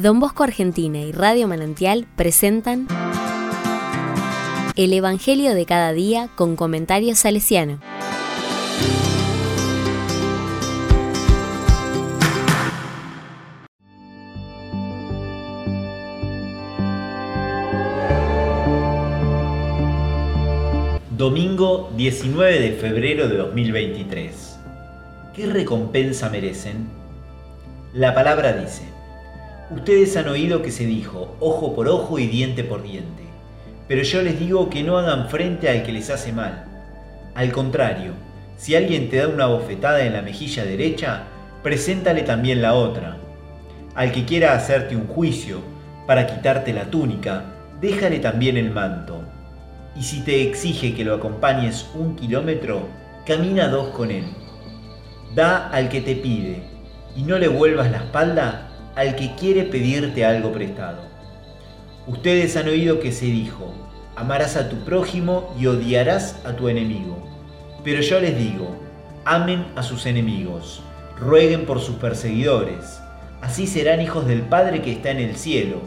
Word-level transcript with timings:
Don 0.00 0.18
Bosco 0.18 0.44
Argentina 0.44 0.98
y 0.98 1.12
Radio 1.12 1.46
Manantial 1.46 2.06
presentan 2.16 2.88
El 4.74 4.94
Evangelio 4.94 5.54
de 5.54 5.66
cada 5.66 5.92
día 5.92 6.30
con 6.36 6.56
comentarios 6.56 7.18
salesiano. 7.18 7.80
Domingo 21.10 21.92
19 21.98 22.58
de 22.58 22.72
febrero 22.72 23.28
de 23.28 23.36
2023. 23.36 24.56
¿Qué 25.36 25.44
recompensa 25.44 26.30
merecen? 26.30 26.88
La 27.92 28.14
palabra 28.14 28.54
dice, 28.54 28.99
Ustedes 29.70 30.16
han 30.16 30.28
oído 30.28 30.62
que 30.62 30.72
se 30.72 30.84
dijo, 30.84 31.36
ojo 31.40 31.74
por 31.74 31.88
ojo 31.88 32.18
y 32.18 32.26
diente 32.26 32.64
por 32.64 32.82
diente, 32.82 33.22
pero 33.88 34.02
yo 34.02 34.22
les 34.22 34.38
digo 34.38 34.68
que 34.68 34.82
no 34.82 34.98
hagan 34.98 35.28
frente 35.28 35.68
al 35.68 35.82
que 35.82 35.92
les 35.92 36.10
hace 36.10 36.32
mal. 36.32 36.64
Al 37.34 37.52
contrario, 37.52 38.12
si 38.56 38.74
alguien 38.74 39.08
te 39.08 39.18
da 39.18 39.28
una 39.28 39.46
bofetada 39.46 40.04
en 40.04 40.12
la 40.12 40.22
mejilla 40.22 40.64
derecha, 40.64 41.24
preséntale 41.62 42.22
también 42.22 42.62
la 42.62 42.74
otra. 42.74 43.18
Al 43.94 44.12
que 44.12 44.24
quiera 44.24 44.54
hacerte 44.54 44.96
un 44.96 45.06
juicio 45.06 45.60
para 46.06 46.26
quitarte 46.26 46.72
la 46.72 46.90
túnica, 46.90 47.44
déjale 47.80 48.18
también 48.18 48.56
el 48.56 48.70
manto 48.70 49.24
y 49.96 50.02
si 50.02 50.20
te 50.20 50.42
exige 50.42 50.94
que 50.94 51.04
lo 51.04 51.14
acompañes 51.14 51.86
un 51.94 52.16
kilómetro, 52.16 52.88
camina 53.26 53.68
dos 53.68 53.88
con 53.88 54.10
él. 54.10 54.24
Da 55.34 55.68
al 55.68 55.88
que 55.88 56.00
te 56.00 56.16
pide 56.16 56.62
y 57.16 57.22
no 57.22 57.38
le 57.38 57.48
vuelvas 57.48 57.90
la 57.90 57.98
espalda 57.98 58.69
al 58.96 59.16
que 59.16 59.34
quiere 59.34 59.64
pedirte 59.64 60.24
algo 60.24 60.52
prestado. 60.52 61.02
Ustedes 62.06 62.56
han 62.56 62.68
oído 62.68 63.00
que 63.00 63.12
se 63.12 63.26
dijo, 63.26 63.72
amarás 64.16 64.56
a 64.56 64.68
tu 64.68 64.76
prójimo 64.84 65.54
y 65.58 65.66
odiarás 65.66 66.36
a 66.44 66.54
tu 66.54 66.68
enemigo. 66.68 67.16
Pero 67.84 68.02
yo 68.02 68.20
les 68.20 68.36
digo, 68.36 68.76
amen 69.24 69.66
a 69.76 69.82
sus 69.82 70.06
enemigos, 70.06 70.82
rueguen 71.18 71.66
por 71.66 71.80
sus 71.80 71.96
perseguidores, 71.96 73.00
así 73.40 73.66
serán 73.66 74.00
hijos 74.00 74.26
del 74.26 74.42
Padre 74.42 74.82
que 74.82 74.92
está 74.92 75.10
en 75.10 75.18
el 75.18 75.36
cielo, 75.36 75.80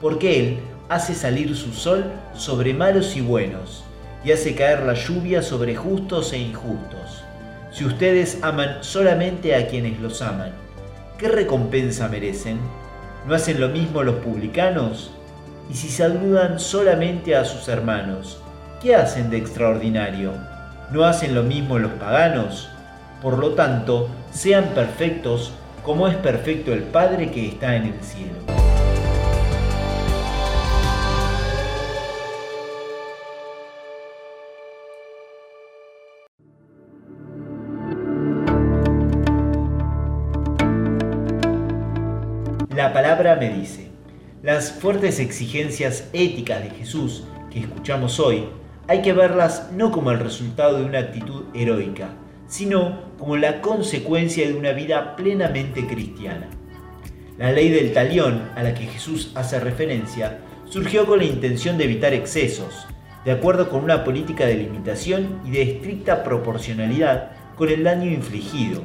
porque 0.00 0.40
Él 0.40 0.58
hace 0.88 1.14
salir 1.14 1.54
su 1.56 1.72
sol 1.72 2.04
sobre 2.34 2.74
malos 2.74 3.16
y 3.16 3.20
buenos, 3.20 3.84
y 4.24 4.32
hace 4.32 4.54
caer 4.54 4.82
la 4.82 4.94
lluvia 4.94 5.42
sobre 5.42 5.76
justos 5.76 6.32
e 6.32 6.38
injustos. 6.38 7.22
Si 7.70 7.84
ustedes 7.84 8.38
aman 8.42 8.78
solamente 8.80 9.54
a 9.54 9.68
quienes 9.68 10.00
los 10.00 10.22
aman, 10.22 10.52
¿qué 11.18 11.28
recompensa 11.28 12.08
merecen? 12.08 12.58
¿No 13.26 13.34
hacen 13.34 13.60
lo 13.60 13.68
mismo 13.68 14.02
los 14.02 14.16
publicanos? 14.16 15.10
Y 15.68 15.74
si 15.74 15.88
saludan 15.88 16.60
solamente 16.60 17.36
a 17.36 17.44
sus 17.44 17.68
hermanos, 17.68 18.40
¿qué 18.80 18.94
hacen 18.94 19.28
de 19.28 19.36
extraordinario? 19.36 20.32
¿No 20.92 21.04
hacen 21.04 21.34
lo 21.34 21.42
mismo 21.42 21.78
los 21.78 21.92
paganos? 21.92 22.70
Por 23.20 23.38
lo 23.38 23.50
tanto, 23.50 24.08
sean 24.30 24.66
perfectos 24.74 25.52
como 25.82 26.06
es 26.06 26.14
perfecto 26.16 26.72
el 26.72 26.84
Padre 26.84 27.30
que 27.30 27.48
está 27.48 27.74
en 27.74 27.86
el 27.86 28.00
cielo. 28.00 28.57
La 42.78 42.92
palabra 42.92 43.34
me 43.34 43.50
dice, 43.50 43.88
las 44.40 44.70
fuertes 44.70 45.18
exigencias 45.18 46.08
éticas 46.12 46.62
de 46.62 46.70
Jesús 46.70 47.24
que 47.50 47.58
escuchamos 47.58 48.20
hoy, 48.20 48.44
hay 48.86 49.02
que 49.02 49.12
verlas 49.12 49.72
no 49.72 49.90
como 49.90 50.12
el 50.12 50.20
resultado 50.20 50.78
de 50.78 50.84
una 50.84 51.00
actitud 51.00 51.46
heroica, 51.54 52.10
sino 52.46 53.00
como 53.18 53.36
la 53.36 53.62
consecuencia 53.62 54.46
de 54.46 54.54
una 54.54 54.70
vida 54.70 55.16
plenamente 55.16 55.88
cristiana. 55.88 56.50
La 57.36 57.50
ley 57.50 57.68
del 57.68 57.92
talión 57.92 58.48
a 58.54 58.62
la 58.62 58.74
que 58.74 58.86
Jesús 58.86 59.32
hace 59.34 59.58
referencia 59.58 60.38
surgió 60.66 61.04
con 61.04 61.18
la 61.18 61.24
intención 61.24 61.78
de 61.78 61.84
evitar 61.86 62.14
excesos, 62.14 62.86
de 63.24 63.32
acuerdo 63.32 63.70
con 63.70 63.82
una 63.82 64.04
política 64.04 64.46
de 64.46 64.54
limitación 64.54 65.40
y 65.44 65.50
de 65.50 65.62
estricta 65.62 66.22
proporcionalidad 66.22 67.32
con 67.56 67.70
el 67.70 67.82
daño 67.82 68.08
infligido, 68.08 68.84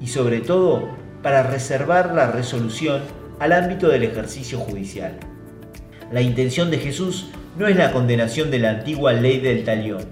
y 0.00 0.06
sobre 0.06 0.38
todo 0.42 0.90
para 1.24 1.42
reservar 1.42 2.14
la 2.14 2.30
resolución 2.30 3.02
al 3.42 3.50
ámbito 3.50 3.88
del 3.88 4.04
ejercicio 4.04 4.56
judicial. 4.60 5.18
La 6.12 6.22
intención 6.22 6.70
de 6.70 6.78
Jesús 6.78 7.30
no 7.58 7.66
es 7.66 7.74
la 7.74 7.90
condenación 7.90 8.52
de 8.52 8.60
la 8.60 8.70
antigua 8.70 9.12
ley 9.14 9.40
del 9.40 9.64
talión, 9.64 10.04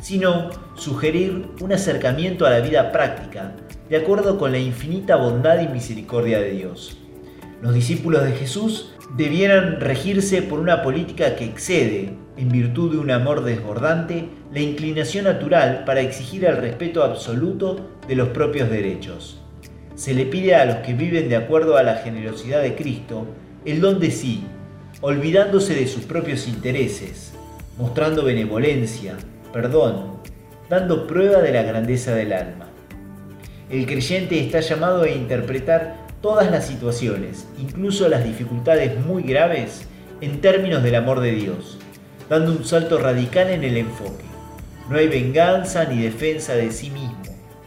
sino 0.00 0.48
sugerir 0.74 1.50
un 1.60 1.74
acercamiento 1.74 2.46
a 2.46 2.50
la 2.50 2.60
vida 2.60 2.90
práctica, 2.90 3.52
de 3.90 3.98
acuerdo 3.98 4.38
con 4.38 4.52
la 4.52 4.58
infinita 4.58 5.16
bondad 5.16 5.60
y 5.60 5.68
misericordia 5.68 6.40
de 6.40 6.52
Dios. 6.52 6.96
Los 7.60 7.74
discípulos 7.74 8.24
de 8.24 8.32
Jesús 8.32 8.94
debieran 9.18 9.80
regirse 9.80 10.40
por 10.40 10.58
una 10.58 10.82
política 10.82 11.36
que 11.36 11.44
excede, 11.44 12.14
en 12.38 12.48
virtud 12.48 12.92
de 12.92 12.98
un 12.98 13.10
amor 13.10 13.44
desbordante, 13.44 14.30
la 14.50 14.60
inclinación 14.60 15.26
natural 15.26 15.84
para 15.84 16.00
exigir 16.00 16.46
el 16.46 16.56
respeto 16.56 17.04
absoluto 17.04 17.90
de 18.08 18.16
los 18.16 18.30
propios 18.30 18.70
derechos 18.70 19.42
se 19.98 20.14
le 20.14 20.26
pide 20.26 20.54
a 20.54 20.64
los 20.64 20.76
que 20.76 20.94
viven 20.94 21.28
de 21.28 21.34
acuerdo 21.34 21.76
a 21.76 21.82
la 21.82 21.96
generosidad 21.96 22.62
de 22.62 22.76
Cristo 22.76 23.26
el 23.64 23.80
don 23.80 23.98
de 23.98 24.12
sí, 24.12 24.44
olvidándose 25.00 25.74
de 25.74 25.88
sus 25.88 26.04
propios 26.04 26.46
intereses, 26.46 27.32
mostrando 27.76 28.22
benevolencia, 28.22 29.16
perdón, 29.52 30.20
dando 30.70 31.08
prueba 31.08 31.42
de 31.42 31.50
la 31.50 31.64
grandeza 31.64 32.14
del 32.14 32.32
alma. 32.32 32.68
El 33.70 33.86
creyente 33.86 34.38
está 34.38 34.60
llamado 34.60 35.02
a 35.02 35.10
interpretar 35.10 35.96
todas 36.22 36.48
las 36.48 36.68
situaciones, 36.68 37.48
incluso 37.58 38.08
las 38.08 38.22
dificultades 38.22 39.04
muy 39.04 39.24
graves, 39.24 39.88
en 40.20 40.40
términos 40.40 40.84
del 40.84 40.94
amor 40.94 41.18
de 41.18 41.32
Dios, 41.32 41.76
dando 42.30 42.52
un 42.52 42.64
salto 42.64 42.98
radical 42.98 43.50
en 43.50 43.64
el 43.64 43.76
enfoque. 43.76 44.24
No 44.88 44.96
hay 44.96 45.08
venganza 45.08 45.86
ni 45.86 46.00
defensa 46.00 46.54
de 46.54 46.70
sí 46.70 46.90
mismo 46.90 47.18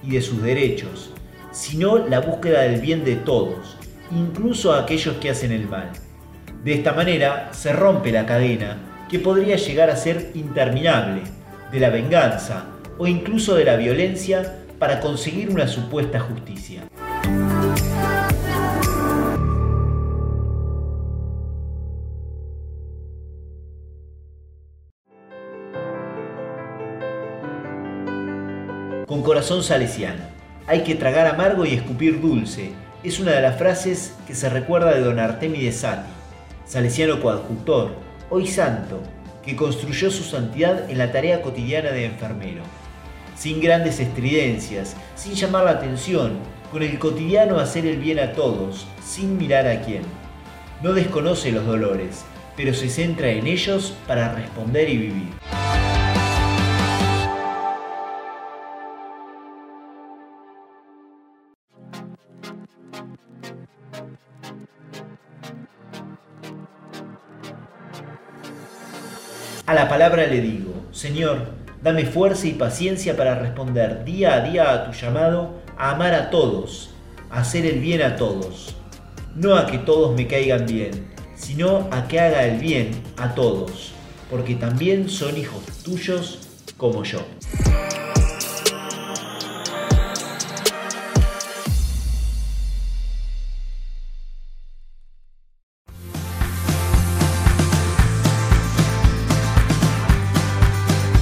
y 0.01 0.11
de 0.11 0.21
sus 0.21 0.41
derechos, 0.41 1.11
sino 1.51 1.97
la 1.97 2.19
búsqueda 2.19 2.61
del 2.61 2.81
bien 2.81 3.03
de 3.03 3.15
todos, 3.15 3.77
incluso 4.11 4.73
aquellos 4.73 5.15
que 5.17 5.29
hacen 5.29 5.51
el 5.51 5.67
mal. 5.67 5.91
De 6.63 6.73
esta 6.73 6.93
manera 6.93 7.49
se 7.53 7.73
rompe 7.73 8.11
la 8.11 8.25
cadena 8.25 8.77
que 9.09 9.19
podría 9.19 9.57
llegar 9.57 9.89
a 9.89 9.95
ser 9.95 10.31
interminable 10.35 11.21
de 11.71 11.79
la 11.79 11.89
venganza 11.89 12.65
o 12.97 13.07
incluso 13.07 13.55
de 13.55 13.65
la 13.65 13.75
violencia 13.75 14.59
para 14.79 14.99
conseguir 14.99 15.49
una 15.49 15.67
supuesta 15.67 16.19
justicia. 16.19 16.83
Con 29.07 29.23
corazón 29.23 29.61
salesiano. 29.61 30.30
Hay 30.71 30.83
que 30.83 30.95
tragar 30.95 31.27
amargo 31.27 31.65
y 31.65 31.73
escupir 31.73 32.21
dulce. 32.21 32.71
Es 33.03 33.19
una 33.19 33.33
de 33.33 33.41
las 33.41 33.57
frases 33.57 34.15
que 34.25 34.33
se 34.33 34.47
recuerda 34.47 34.93
de 34.93 35.01
don 35.01 35.19
Artemi 35.19 35.61
de 35.61 35.73
Sati, 35.73 36.09
salesiano 36.65 37.19
coadjutor, 37.19 37.91
hoy 38.29 38.47
santo, 38.47 39.01
que 39.45 39.57
construyó 39.57 40.09
su 40.09 40.23
santidad 40.23 40.89
en 40.89 40.97
la 40.97 41.11
tarea 41.11 41.41
cotidiana 41.41 41.91
de 41.91 42.05
enfermero. 42.05 42.63
Sin 43.35 43.59
grandes 43.59 43.99
estridencias, 43.99 44.95
sin 45.17 45.33
llamar 45.33 45.65
la 45.65 45.71
atención, 45.71 46.37
con 46.71 46.83
el 46.83 46.97
cotidiano 46.99 47.59
hacer 47.59 47.85
el 47.85 47.97
bien 47.97 48.19
a 48.19 48.31
todos, 48.31 48.87
sin 49.03 49.37
mirar 49.37 49.67
a 49.67 49.81
quién. 49.81 50.03
No 50.81 50.93
desconoce 50.93 51.51
los 51.51 51.65
dolores, 51.65 52.23
pero 52.55 52.73
se 52.73 52.87
centra 52.87 53.27
en 53.27 53.45
ellos 53.45 53.93
para 54.07 54.35
responder 54.35 54.87
y 54.87 54.95
vivir. 54.95 55.60
A 69.67 69.73
la 69.75 69.87
palabra 69.87 70.25
le 70.25 70.41
digo, 70.41 70.73
Señor, 70.91 71.53
dame 71.83 72.05
fuerza 72.05 72.47
y 72.47 72.53
paciencia 72.53 73.15
para 73.15 73.35
responder 73.35 74.03
día 74.03 74.33
a 74.33 74.41
día 74.41 74.71
a 74.71 74.85
tu 74.85 74.91
llamado 74.91 75.61
a 75.77 75.91
amar 75.91 76.13
a 76.13 76.29
todos, 76.29 76.89
a 77.29 77.41
hacer 77.41 77.65
el 77.65 77.79
bien 77.79 78.01
a 78.01 78.15
todos. 78.15 78.75
No 79.35 79.55
a 79.55 79.67
que 79.67 79.77
todos 79.77 80.15
me 80.15 80.27
caigan 80.27 80.65
bien, 80.65 81.07
sino 81.35 81.87
a 81.91 82.07
que 82.07 82.19
haga 82.19 82.43
el 82.45 82.59
bien 82.59 82.91
a 83.17 83.35
todos, 83.35 83.93
porque 84.29 84.55
también 84.55 85.09
son 85.09 85.37
hijos 85.37 85.63
tuyos 85.83 86.39
como 86.75 87.03
yo. 87.03 87.19